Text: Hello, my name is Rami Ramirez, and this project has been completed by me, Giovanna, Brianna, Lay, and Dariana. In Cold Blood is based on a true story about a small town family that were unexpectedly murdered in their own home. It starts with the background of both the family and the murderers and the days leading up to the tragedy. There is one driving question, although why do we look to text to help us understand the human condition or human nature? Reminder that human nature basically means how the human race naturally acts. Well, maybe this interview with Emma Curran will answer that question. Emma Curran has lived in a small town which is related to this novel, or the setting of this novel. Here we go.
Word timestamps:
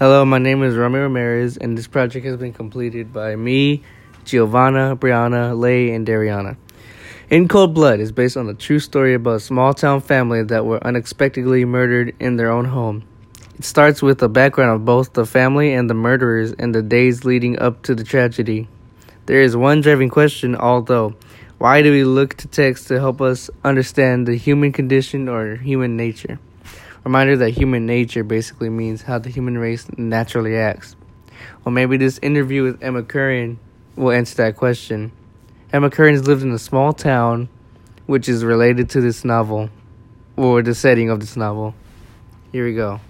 Hello, 0.00 0.24
my 0.24 0.38
name 0.38 0.64
is 0.64 0.74
Rami 0.74 0.98
Ramirez, 0.98 1.56
and 1.56 1.78
this 1.78 1.86
project 1.86 2.26
has 2.26 2.36
been 2.36 2.52
completed 2.52 3.12
by 3.12 3.36
me, 3.36 3.84
Giovanna, 4.24 4.96
Brianna, 4.96 5.56
Lay, 5.56 5.92
and 5.92 6.04
Dariana. 6.04 6.56
In 7.30 7.46
Cold 7.46 7.74
Blood 7.74 8.00
is 8.00 8.10
based 8.10 8.36
on 8.36 8.48
a 8.48 8.54
true 8.54 8.80
story 8.80 9.14
about 9.14 9.36
a 9.36 9.40
small 9.40 9.72
town 9.72 10.00
family 10.00 10.42
that 10.42 10.66
were 10.66 10.84
unexpectedly 10.84 11.64
murdered 11.64 12.12
in 12.18 12.34
their 12.34 12.50
own 12.50 12.64
home. 12.64 13.04
It 13.56 13.64
starts 13.64 14.02
with 14.02 14.18
the 14.18 14.28
background 14.28 14.72
of 14.72 14.84
both 14.84 15.12
the 15.12 15.24
family 15.24 15.72
and 15.72 15.88
the 15.88 15.94
murderers 15.94 16.50
and 16.58 16.74
the 16.74 16.82
days 16.82 17.24
leading 17.24 17.56
up 17.60 17.82
to 17.82 17.94
the 17.94 18.02
tragedy. 18.02 18.66
There 19.26 19.42
is 19.42 19.56
one 19.56 19.80
driving 19.80 20.10
question, 20.10 20.56
although 20.56 21.14
why 21.58 21.82
do 21.82 21.92
we 21.92 22.02
look 22.02 22.34
to 22.38 22.48
text 22.48 22.88
to 22.88 22.98
help 22.98 23.20
us 23.20 23.48
understand 23.62 24.26
the 24.26 24.34
human 24.34 24.72
condition 24.72 25.28
or 25.28 25.54
human 25.54 25.96
nature? 25.96 26.40
Reminder 27.04 27.36
that 27.36 27.50
human 27.50 27.84
nature 27.84 28.24
basically 28.24 28.70
means 28.70 29.02
how 29.02 29.18
the 29.18 29.28
human 29.28 29.58
race 29.58 29.86
naturally 29.98 30.56
acts. 30.56 30.96
Well, 31.64 31.72
maybe 31.72 31.98
this 31.98 32.18
interview 32.22 32.62
with 32.62 32.82
Emma 32.82 33.02
Curran 33.02 33.58
will 33.94 34.10
answer 34.10 34.36
that 34.36 34.56
question. 34.56 35.12
Emma 35.72 35.90
Curran 35.90 36.14
has 36.14 36.26
lived 36.26 36.42
in 36.42 36.52
a 36.52 36.58
small 36.58 36.92
town 36.94 37.48
which 38.06 38.28
is 38.28 38.44
related 38.44 38.88
to 38.90 39.00
this 39.00 39.24
novel, 39.24 39.70
or 40.36 40.62
the 40.62 40.74
setting 40.74 41.10
of 41.10 41.20
this 41.20 41.36
novel. 41.36 41.74
Here 42.52 42.64
we 42.64 42.74
go. 42.74 43.00